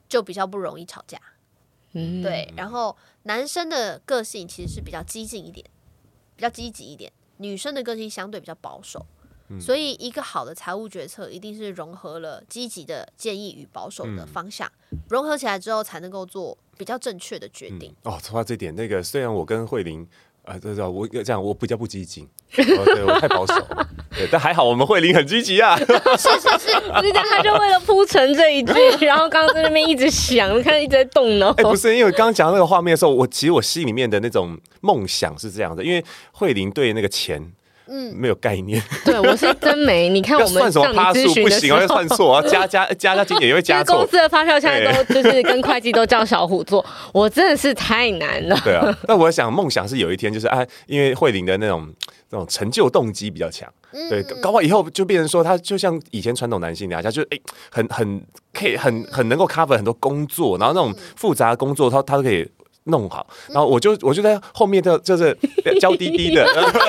[0.09, 1.19] 就比较不容易吵架。
[1.93, 2.53] 嗯，对。
[2.57, 5.65] 然后男生的个性其实是比较激进一点，
[6.37, 9.07] 比较积极一点；女生的个性相对比较保守。
[9.59, 17.95] 所以，一个好的财务决策一定是融合了积极的建议与保守的方向，嗯、融合起来之后，才能够做比较正确的决定。
[18.05, 20.07] 嗯、哦，说到这点，那个虽然我跟慧玲
[20.45, 22.25] 啊，这、呃、叫我这样，我比较不激进，
[22.59, 23.55] 哦、对我太保守，
[24.11, 25.79] 对，但还好我们慧玲很积极啊。
[25.79, 25.85] 是
[26.39, 28.73] 是是，我跟你讲，他就为了铺陈这一句，
[29.07, 31.49] 然后刚刚在那边一直想，看一直在动脑。
[31.53, 37.53] 哎、欸，不是，因为刚刚讲那个画面的时候，我其实我心里面的那种梦想是这样的，因为慧玲对那个钱。
[37.89, 38.83] 嗯，没有概念。
[39.05, 40.09] 对，我是真没。
[40.11, 42.43] 你看我们算什么趴数不行，我要算错要！
[42.43, 43.97] 加加加加今年也会加错。
[43.99, 48.59] 公司的发票现在都就是跟会计都叫小虎做，我真的是太难了。
[48.65, 51.89] 对啊，那我想梦想是有一天就是啊，因为慧玲的那种
[52.31, 53.69] 那种成就动机比较强，
[54.11, 57.39] 对，搞完以后就变成说他就像以前传统男性那样，就哎
[57.71, 58.23] 很很
[58.53, 62.49] 可以很很能够 cover 很多工作，然后那种复杂的工作他他都可以。
[62.89, 65.37] 弄好，然后我就我就在后面的就是
[65.81, 66.45] 娇滴滴的，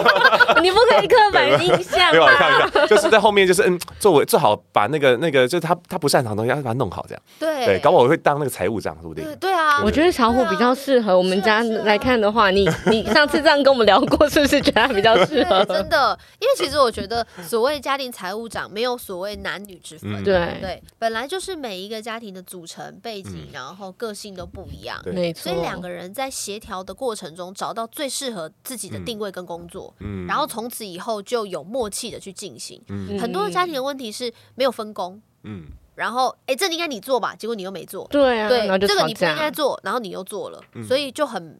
[0.62, 2.12] 你不可以刻板印象。
[2.12, 7.21] 没有，看一下，就是在后面就是嗯，作为最好把那个那个就是他他不擅长的东西，要把它弄好，这样。
[7.39, 7.65] 对。
[7.65, 9.35] 对，搞不好我会当那个财务长，对不对？
[9.35, 15.63] 对啊，我觉得小虎比较适合我们家来看的话，你你上次这样跟我们聊过，是不是觉得他比较适合？
[15.65, 20.57] 真的，因为其实我觉得所谓家庭财务长没有所谓男女之分，对。
[20.62, 25.88] 对，本来就是每一个家庭的组成背景，然后个性都不一样，没错，所以两个。
[25.89, 32.82] 人在协调的过程中，找到最适合自己的定位跟工作，嗯，然后从此以后就有默契的去进行。
[32.88, 41.60] 嗯，很多的家庭的问题是没有分工，嗯，然后哎，这应该你做吧，结果你又没做，对啊，对，这个你不应该做，然后你又做了，所以就很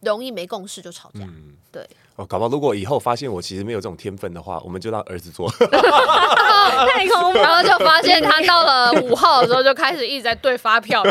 [0.00, 1.28] 容易没共识就吵架，
[1.70, 1.88] 对。
[2.18, 5.48] 哦，搞不好如果以后发现我其实没有这种天分的话，我们就让儿子做。
[5.58, 11.04] 太空，然后就发现他到了五号的时候就开始一直在对发票。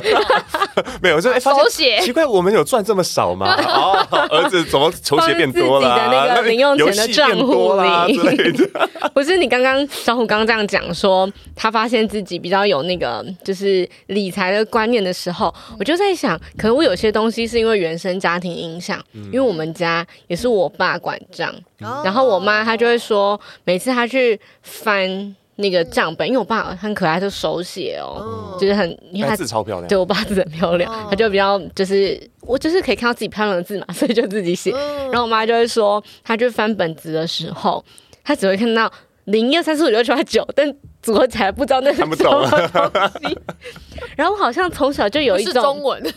[1.01, 3.55] 没有，就哎，手写奇怪，我们有赚这么少吗？
[3.63, 5.95] 哦，儿子怎么球鞋变多了？
[5.95, 8.69] 的那个零用钱的账户里。
[9.13, 20.96] 不是你刚刚小虎刚刚这样讲说，他发现自己比较有那个就是理财的观念的时候，我就在想，可能我有些东西是因为原生家庭影响，因为我们家也是我爸。
[20.99, 34.69] 管账，然后我妈她就会说，每次她去翻那个账本，因为我爸很可爱，就手写哦，就是很，因为他字超漂亮，对我爸字很漂亮，他就比较就是我就是可以看到自己漂亮的字嘛， 所以就自己写。
[35.11, 37.83] 然后我妈就会说，她去翻本子的时候，
[38.23, 38.91] 她只会看到
[39.25, 43.37] 零一二三四五六七八九，但组合起来不知道那是什么东西。
[44.15, 46.13] 然后我好像从小就有一种中文，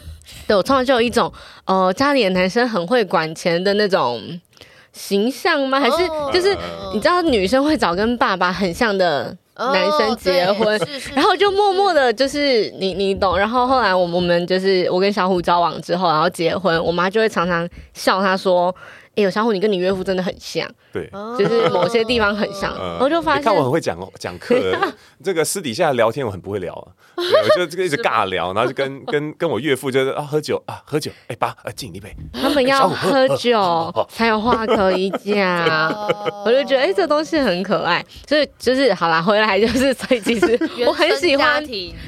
[0.47, 1.33] 对我从小就有一种，
[1.65, 4.39] 呃，家里的男生很会管钱的那种。
[4.93, 5.79] 形象吗？
[5.79, 5.97] 还是
[6.33, 6.57] 就是
[6.93, 13.39] 你知道女生会找跟爸爸很像的男生结婚，哦、然后就默默的，就是你你懂。
[13.39, 18.75] 然后后来我们我们就是我跟小虎交往之后，然后结婚，我妈就会常常笑他说。
[19.21, 22.75] 哎呦，小虎，你跟你岳父真的很像，对，就是某些地方很像。
[22.99, 24.57] 我就发现，看我很会讲讲课，
[25.23, 32.15] 这个私底下聊天我很不会聊啊，我就这个一直尬聊，然后就跟跟跟我岳父就是啊喝酒啊喝酒，哎爸啊敬一杯。
[32.33, 35.93] 他们要喝酒 才有话可以讲，
[36.47, 41.63] 我就觉得哎这东西很可爱，所以就是好啦，回来就是所以其实我很喜欢，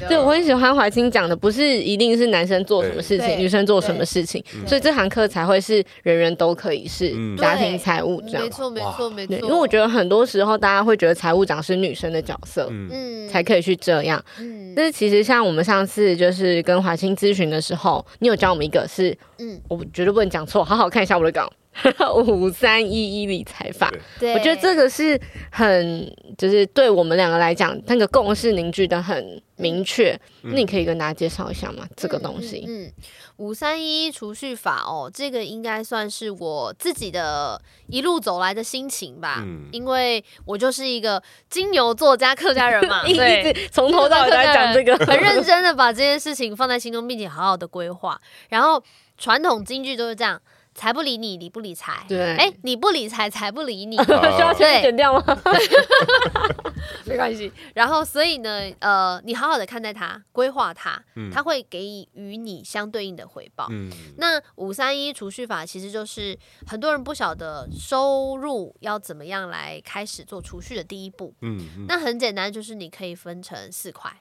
[0.09, 6.87] 对，我很喜欢怀清讲的，不是一定是男生做什么事情，女生做什么事情，所以这堂课才会是人人都可以。
[6.87, 7.02] 是
[7.37, 9.35] 家庭财务长，没错没错没错。
[9.37, 14.23] 因为我觉得很多时候大家会觉得财务长是女生的角色，嗯，才可以去这样。
[14.39, 21.51] 嗯，但是其实像我们上次就是跟华清咨询的时候，你有教我们一个是，嗯，我绝对不能讲错，好好看一下我的稿。
[22.27, 25.19] 五三一一理财法，我觉得这个是
[25.51, 30.19] 很，就是对我们两个来讲，那个共识凝聚的很明确。
[30.41, 31.83] 那、嗯、你可以跟大家介绍一下吗？
[31.83, 32.91] 嗯、这个东西，嗯，
[33.37, 39.41] 五三一一储蓄法哦，这个应该算是我自己的一路走来的心情吧。
[39.43, 48.19] 嗯，因为我就是一个金牛座加客家人嘛， 对，从头到尾在讲这个， 很认真的把这件事情放在心中，并且好好的规划。
[48.49, 48.83] 然后
[49.17, 50.39] 传统京剧都是这样。
[50.75, 52.05] 财不理你，理不理财。
[52.07, 53.97] 对，哎，你不理财，财不理你。
[54.03, 55.23] 需要剪剪掉吗？
[57.05, 57.51] 没关系。
[57.75, 63.67] 然后，所以呢，呃，你好好的看待它，规划它，它会给予你相对应的回报。
[63.69, 63.91] 嗯。
[64.17, 71.33] 那五三一储蓄法其实就是很多人不晓得收入要怎么样来开始做储蓄的第一步。
[71.41, 71.85] 嗯。
[71.87, 74.11] 那很简单，就是你可以分成四块，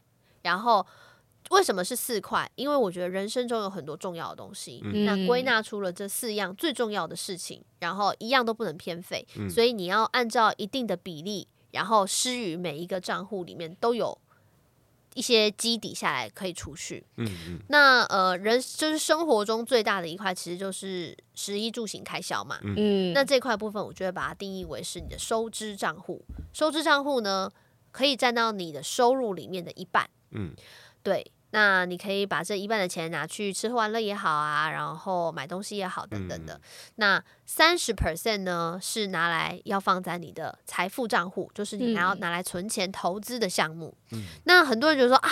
[0.43, 0.87] 然后。
[1.53, 2.51] 为什么是四块？
[2.55, 14.17] 因为我觉得人生中有很多重要的东西，嗯、那归纳出了这四样最重要的事情，然后一样都不能偏废，嗯、所以你要按照一定的比例，然后施于每一个账户里面都有
[15.15, 17.05] 一些基底下来可以储蓄。
[17.19, 17.61] 嗯嗯。
[17.69, 22.59] 那呃，人就是生活中最大的一块，其实就是食衣住行开销嘛。
[22.63, 23.13] 嗯。
[23.13, 26.25] 那这块部分，我就会把它定义为是你的收支账户。
[26.55, 27.51] 收支账户呢，
[27.91, 30.09] 可以占到你的收入里面的一半。
[30.31, 30.55] 嗯。
[31.03, 36.55] 对，那你可以把这一半的钱拿去吃喝玩乐也好啊，然后买东西也好，等等的。
[36.55, 36.61] 嗯、
[36.97, 43.95] 那三十 percent 呢，是拿来要放在你的财富账户，就是你还要拿来存钱投资的项目。
[44.13, 45.31] 嗯、那很多人就说啊，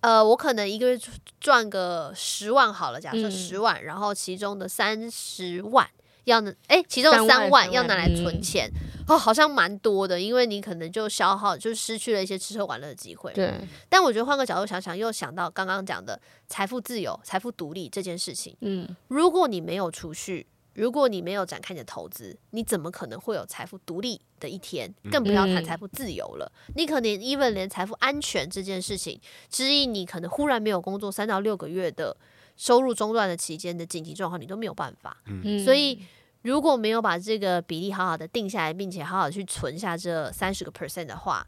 [0.00, 1.00] 呃，我可能一个月
[1.40, 5.88] 赚个十万好了，假设十万，嗯、然后其中的三十万。
[6.26, 8.68] 要呢，哎，其中有三万要拿来存钱，
[9.06, 13.32] 哦，好像蛮多的，因为你可能就消耗，就失去了一些吃喝玩乐的机会。
[13.32, 13.54] 对，
[13.88, 18.56] 但我觉得换个角度想想，又想到刚刚讲的财富自由、财富独立这件事情。
[18.62, 24.92] 嗯，如果你没有储蓄，如果你没有展开你的投资，你怎么可能会有财富独立的一天？
[25.12, 26.50] 更不要谈财富自由了。
[26.66, 32.16] 嗯、你可能 even 连财富安全这件事情，之一你可能忽然没有工作三到六个月的
[32.56, 35.16] 收入中断的期间的紧急状况，你都没有办法。
[35.26, 36.00] 嗯，所以。
[36.46, 41.44] 如果没有把这个比例好好的定下来，并且好好去存下这三十个 percent 的话，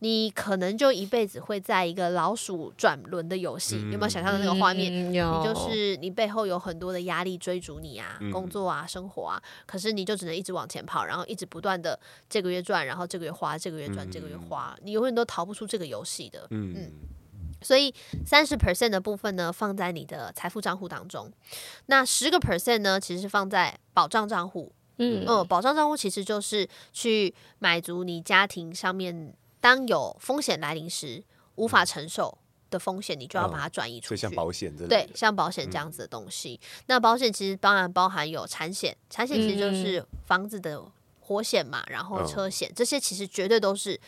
[0.00, 3.76] 你可能就一辈子会在一个老鼠转轮的游戏。
[3.76, 4.92] 嗯、有没有想象的那个画面？
[4.92, 16.46] 嗯、你就是你背后有很多的压力追逐你啊，嗯、工作啊，生活啊，可是你就只能一直往前跑，然后一直不断的这个月赚，然后这个月花，这个月赚，这个月花，你永远都逃不出这个游戏的。
[16.50, 16.92] 嗯。
[17.62, 17.94] 嗯所以
[18.26, 21.30] 三十 percent 的部分呢，放在你的财富账户当中。
[21.86, 24.72] 那十个 percent 呢，其实是放在保障账户。
[24.98, 31.22] 嗯，嗯，保障账户其实就是去满足你家庭上面当有风险来临时
[31.54, 32.36] 无法承受
[32.70, 34.20] 的风险，你就要把它转移出去。
[34.20, 36.60] 像保险这对，像保险这样子的东西。
[36.62, 40.84] 嗯、那保险其实当然包含有产险，产险其实就是房子的
[41.20, 43.98] 火险嘛，然后车险、嗯、这些其实绝对都是。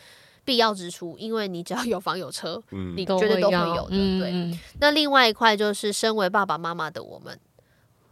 [0.45, 3.89] 必要支出，因为你只要有房有车，嗯、你绝对都会有的。
[3.89, 7.37] 嗯、对，那另外一块就是身为爸爸妈妈的我们，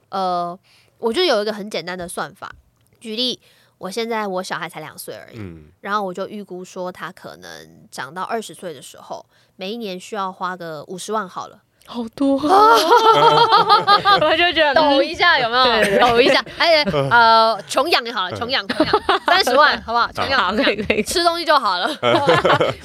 [0.09, 0.59] 呃，
[0.97, 2.53] 我就有一个很简单的算法。
[2.99, 3.39] 举例，
[3.77, 11.61] 我现在我小孩才两岁而已，嗯、然后我就预估说他可能长到二十岁的时候，每一年需要花个五十万好了。
[11.85, 15.99] 好多， 我就觉得抖一下有没有？
[15.99, 20.11] 抖一下，而且 呃，穷养就好了，穷养穷养，三十万好不好？
[20.11, 21.95] 穷养可以可以，吃东西就好了，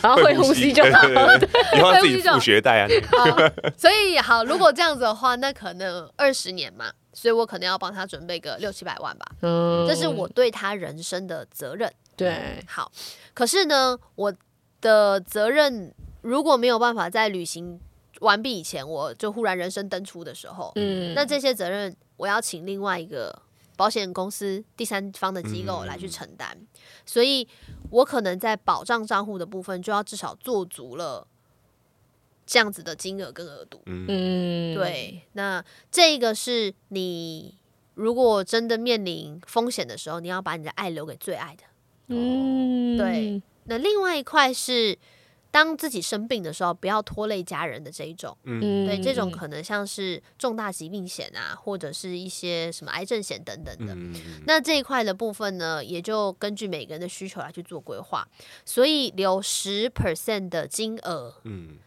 [0.03, 1.03] 然后会呼吸就好。
[1.07, 1.39] 了，
[1.77, 2.89] 以后自己付学贷啊。
[3.79, 9.27] 所以好，如果这样子的话，那可能二十年嘛，所以我可能要帮他准备个六七百万吧。
[9.43, 11.91] 嗯，这是我对他人生的责任。
[12.17, 12.91] 对，好，
[13.33, 14.35] 可是呢，我
[14.81, 17.81] 的责任如果没有办法在履行。
[18.21, 23.43] 完毕以前，我就忽然人生登出的时候，嗯，那这些责任我要请另外一个
[23.77, 26.67] 保险公司第三方的机构来去承担，嗯、
[27.07, 27.47] 所以
[27.91, 31.27] 我可能在保障账户的部分就要至少做足了
[32.45, 33.81] 这样子的金额跟额度。
[33.87, 37.57] 嗯，对，那这个是你
[37.95, 41.63] 如果真的面临风险的时候，你要把你的爱留给最爱的。
[42.09, 43.43] 嗯，对。
[43.65, 44.99] 那另外一块是。
[45.59, 53.93] 当自己生病的时候，不要拖累家人的这一种，嗯，对，这种可能像是重大疾病险啊，或者是一些什么癌症险等等的。
[53.93, 54.15] 嗯、
[54.47, 58.25] 那这一块的部分呢，也就根据每个人的需求来去做规划。
[58.65, 61.79] 所以留十 percent 的金额，嗯，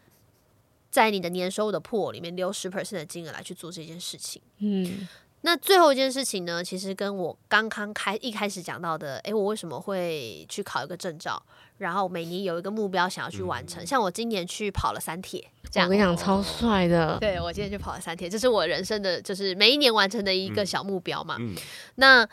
[0.90, 5.08] 在你的年收入的 pool 里面留十 percent 的金额来去做这件事情，嗯。
[5.44, 11.42] 那最后一件事情呢，其实跟我刚刚开一开始讲到的，诶，我为什么会去考一个证照，
[11.82, 17.18] 然后每年有一个目标想要去完成，嗯、像我今年去跑了三铁，这样我跟你讲超帅的。
[17.20, 21.38] 对，我今年去跑了三铁，这是我人生的就是每一年完成的一个小目标嘛。
[21.40, 21.58] 嗯嗯、
[21.96, 22.28] 那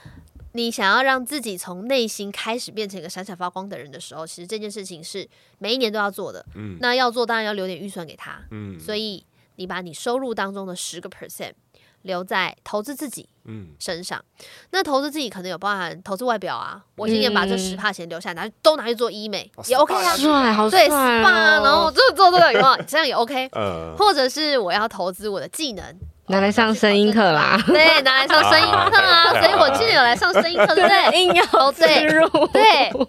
[0.53, 5.27] 你想要让自己从内心开始变成一个闪闪发光的人的时候，其实这件事情是
[5.59, 6.45] 每一年都要做的。
[6.55, 8.43] 嗯，那要做当然要留点预算给他。
[8.51, 9.25] 嗯，所以
[9.57, 11.55] 你把你收入当中的十个 percent。
[12.03, 13.29] 留在投资自己
[13.79, 16.75] 身上，嗯、那投资自己可能有包含投资外表啊。
[16.77, 23.49] 嗯、我今年把这十帕钱留下来，拿都拿去做医美，哦、也 OK 啊，帅，好帅、哦，对，SPA，然后做做这个以后，这样也 OK。
[23.53, 25.85] 呃、或者是我要投资我的技能。
[26.31, 31.09] 拿来上声音课啦，对，拿来上声音课啊， 所以我今年有来上声音课，对不对？
[31.19, 32.07] 硬要对，
[32.53, 32.63] 对，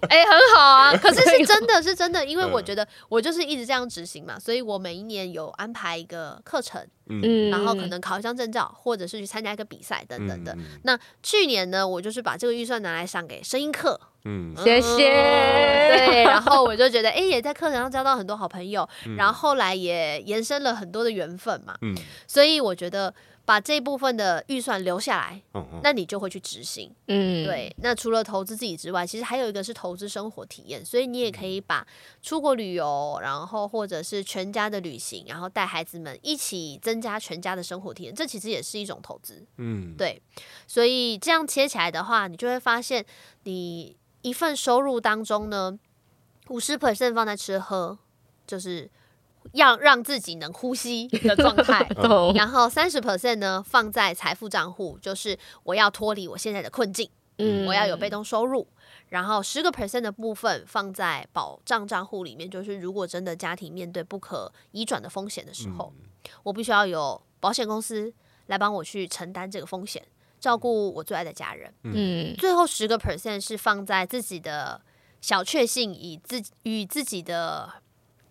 [0.07, 0.95] 哎，很好啊。
[1.03, 10.55] 可是是真的是真的，因为我觉得我就是一直这样执行嘛，所以我每一年有安排一个课程，嗯，然后可能考一张证照，或者是去参加一个比赛等等的。
[10.83, 14.97] 那去年呢，我就是把这个预算拿来上给声音课，嗯，谢谢。
[14.97, 21.95] 对，然后我就觉得，哎，也在课程上交到很多好朋友，然后后来也延伸了很多的缘分嘛，嗯，
[22.27, 23.13] 所以我觉得。
[23.49, 26.93] 把这部分的预算留下来，嗯嗯，那你就会去执行。
[27.07, 27.75] 嗯，对。
[27.79, 31.83] 那除了投资自己之外，其实还有一个是投资生活体验，所以你也可以把
[32.21, 39.43] 出国旅游，然后或者是全家的旅行，然后带孩子们一起增加全家的生活体验，这其实也是一种投资。
[39.57, 40.21] 嗯，对。
[40.67, 43.03] 所以这样切起来的话，你就会发现，
[43.45, 45.79] 你一份收入当中呢，
[46.49, 47.97] 五十 percent 放在吃喝，
[48.45, 48.87] 就是。
[49.53, 51.87] 要让自己能呼吸的状态，
[52.35, 58.67] 然后三十 percent 呢放在财富账户，就是我要脱离我现在的困境，嗯，我要有被动收入，
[59.07, 65.91] 然后十个 percent 的部分放在保障账户里面，就是如果真的家庭面对不可移转的风险的时候，
[66.43, 68.13] 我必须要有保险公司
[68.47, 70.05] 来帮我去承担这个风险，
[70.39, 74.81] 照顾我最爱的家人，嗯，最后十个 percent 是放在自己的
[75.21, 77.81] 小确幸，以自与自己的。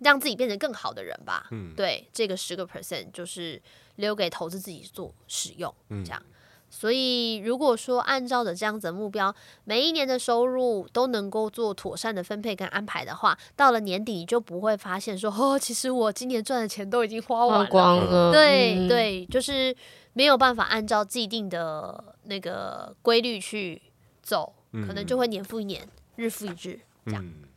[0.01, 1.47] 让自己变成更好的人吧。
[1.51, 3.61] 嗯，对，这个十个 percent 就是
[3.97, 6.23] 留给投资自己做使用，嗯，这样。
[6.71, 9.35] 所以如果说按照着这样子的目标，
[9.65, 17.65] 每一年的收入都能够做妥善的分配跟安排的话，到了年底你就不会发现说，哦，其实我今年赚的钱都已经花完了。
[17.65, 18.31] 花光了。
[18.33, 19.75] 对、嗯、对，就是
[20.13, 23.81] 没有办法按照既定的那个规律去
[24.21, 24.53] 走，
[24.87, 27.25] 可能就会年复一年，日复一日这样。
[27.25, 27.48] 嗯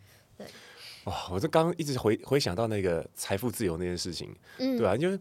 [1.06, 1.14] 哇！
[1.32, 4.30] 我这刚刚一直回回想到那个财富自由那件事情，
[4.60, 4.95] 嗯，对吧？
[4.95, 5.20] 就是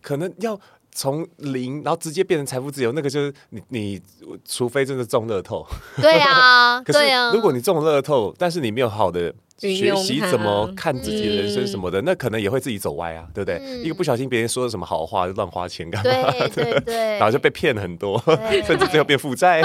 [0.00, 0.58] 可能要
[0.94, 4.02] 从零，然后直接变成财富自由，那个就是你你，
[4.44, 5.66] 除非真的中乐透，
[6.00, 6.98] 对啊， 可是
[7.32, 13.58] 如果你中乐透，但是你没有好的学习怎么看自己的人生什么的，那可能也会自己走歪啊，对不对？
[13.82, 16.30] 一个不小心别人说了什么好话，就乱花钱干嘛？
[16.32, 18.22] 对对对， 然后就被骗很多，
[18.66, 19.62] 甚至最后变负债，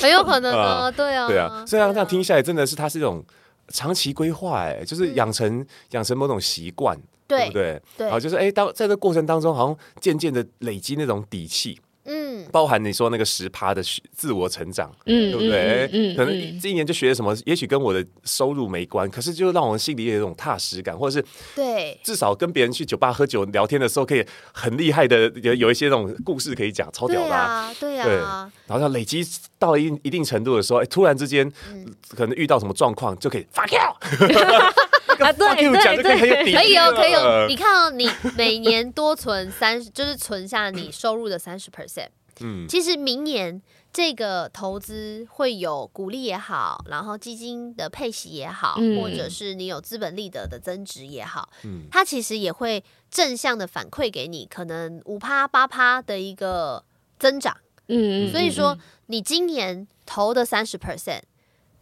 [0.00, 1.64] 很有可能啊，对啊，对啊。
[1.66, 3.24] 虽然这样听下来，真的是它是一种。
[3.68, 7.82] 长期规划，哎，就是养成养、嗯、成某种习惯，对，对不对？
[7.98, 13.82] 对，然后就是哎，当在这个过程当中，好像渐渐的累积那种底气，嗯，包含你说那个十趴的
[14.12, 15.88] 自我成长，嗯，对不对？
[15.92, 27.72] 嗯，嗯，可能这一年就学了什么，也许跟我的收入没关，可是就让我心里有一种踏实感，或者是对，至少跟别人去酒吧喝酒聊天的时候，可以很厉害的有有一些那种故事可以讲，超屌吧？
[27.78, 29.22] 对呀，对呀，然后要累积
[29.58, 31.46] 到一一定程度的时候，哎，突然之间。
[31.70, 31.86] 嗯
[32.16, 33.78] 可能遇到什么状况就可以 fuck you，
[35.24, 42.08] 啊对对对，可以哦可以哦，你看哦，你每年多存三十， 就是存下你收入的三十 percent，
[42.40, 43.60] 嗯，其实明年
[43.92, 56.84] 这个投资会有股利也好，然后基金的配息也好，嗯、或者是你有资本利得的增值也好，嗯，它其实也会正向的反馈给你，可能五趴八趴的一个
[57.18, 57.56] 增长，
[57.88, 61.22] 嗯，所以说你今年投的三十 percent。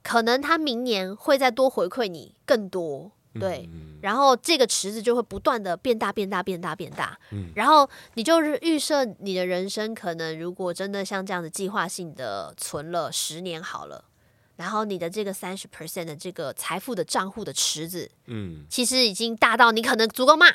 [0.09, 3.69] 可能他明年会再多回馈你更多，对，
[4.01, 7.19] 然后这个池子就会不断的变大、变大、变大、变大。
[7.33, 14.05] 嗯，然后你就是预设你的人生可能，如果真的像这样子计划性的存了十年好了，
[14.57, 20.47] 然后你的这个三十 percent 的这个财富的账户的池子，嗯，其实已经大到你可能足够骂。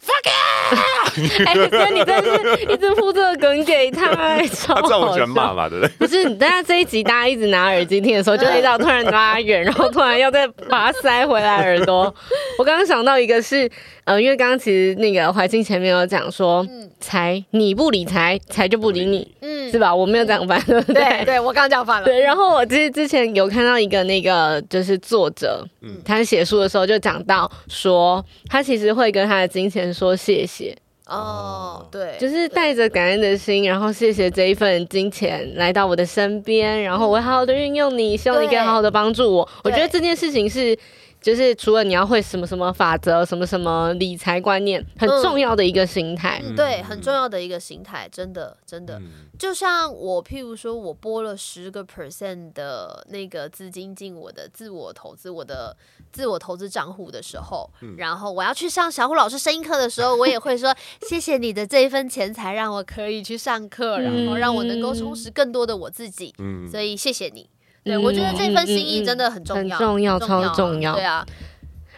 [0.00, 1.46] Fuck it！
[1.46, 4.42] 哎，所以你真是一直铺这个梗给他， 他
[4.82, 5.94] 知道我喜欢骂嘛，对不对？
[5.98, 12.14] 不是，大家这一集大家一直拿耳机听的时候，就一到突然拉远，然后突然要再把它塞回来耳朵。
[12.58, 13.68] 我刚刚想到一个是，
[14.04, 16.66] 呃，因为刚刚其实那个怀清前面有讲说，
[17.00, 19.94] 财你不理财，财就不理你，嗯，是吧？
[19.94, 21.02] 我没有这样翻，对不对？
[21.02, 22.04] 对，对我刚刚讲反了。
[22.04, 29.92] 对，然后我其实之前有看到一个那个就是作者，嗯，他写书的时候就讲到说，他其实会跟他的金钱。
[29.92, 30.76] 说谢谢
[31.06, 39.48] 哦，对，就是带着感恩的心，然后谢谢这一份金钱来到我的身边，然后我会好好的运用你，希望你可以好好的帮助我。
[39.64, 40.78] 我觉得这件事情是。
[41.20, 46.40] 就是除了你要会什么什么法则，什么什么理财观念，很重要的一个心态。
[46.44, 49.00] 嗯，对，很重要的一个心态，真的真的。
[49.38, 55.76] 就像我，譬如说我拨了十个 percent 的那个资金进我的自我投资，我的
[56.12, 66.34] 自我投资账户的时候，然后我要去上小虎老师声音课的时候，我也会说谢谢你的这一份钱财，让我可以去上课，然后让我能够充实更多的我自己。
[66.38, 67.48] 嗯，所以谢谢你。
[67.88, 70.94] 对，我觉得这份心意真的很重要，很重要，超重要。
[70.94, 71.26] 对啊，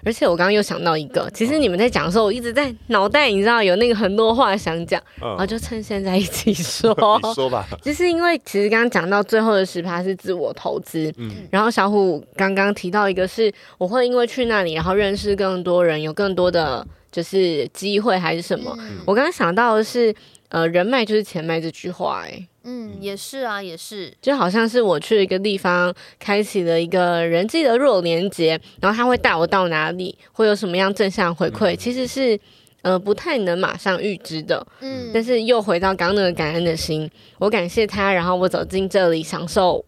[0.05, 6.95] 而且我刚刚又想到一个，其实你们在讲的时候，我一直在脑袋，你知道有那个很多话想讲，然后就趁现在一起说。
[7.23, 7.67] 你说吧。
[7.83, 18.75] 就是因为其实刚刚讲到最后的十趴是自我投资，嗯，然后小虎刚刚提到一个是，我会因为去那里，然后认识更多人，有更多的就是机会还是什么。
[19.05, 20.15] 我刚刚想到的是，
[20.51, 22.47] 呃，人脉就是钱脉这句话，哎。
[22.63, 32.39] 嗯，也是啊，也是，就好像是我去一个地方，开启了一个人际的弱连接，然后他会带我到哪里，会有什么样正向回馈，嗯、其实是
[32.83, 34.65] 呃不太能马上预知的。
[34.81, 39.83] 嗯，但是又回到刚刚那个感恩的心，我感谢他，然后我走进这里，享受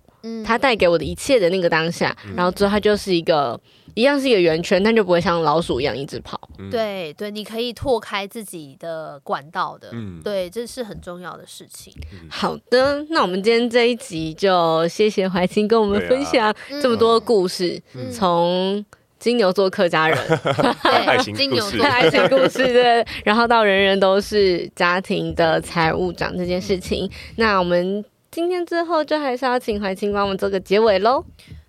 [0.45, 3.61] 他带给我的一切的那个当下，嗯、然后之后他就是一个。
[3.95, 6.41] 一样是一个圆圈，但就不会像老鼠一样一直跑。
[6.59, 9.91] 嗯、对对，你可以拓开自己的管道的。
[9.93, 11.93] 嗯，对，这是很重要的事情。
[12.31, 17.79] 好的，那我们今天这一集就谢谢怀清跟我们分享这么多故事，
[18.11, 18.83] 从
[19.19, 20.17] 金牛座客家人，
[20.83, 27.11] 对，金牛座爱情故事，对，然后到人人都是家庭的财务长这件事情。
[27.37, 28.03] 那我们
[28.33, 31.25] 今天最后就还是要请怀清帮我们做个结尾喽。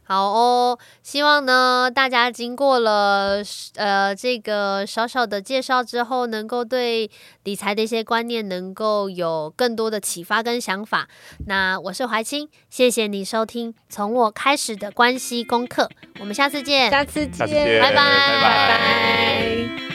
[0.05, 3.41] 好哦，希望呢，大家经过了
[3.75, 7.09] 呃这个小小的介绍之后，能够对
[7.43, 11.07] 理财的一些观念能够有更多的启发跟想法。
[11.47, 15.89] 那我是怀清，谢谢你收听从我开始的关系功课，
[16.19, 17.95] 我们下次见，下次见，拜拜。
[17.95, 19.92] 拜拜。